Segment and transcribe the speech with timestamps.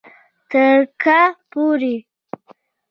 [0.49, 1.95] تر کله پورې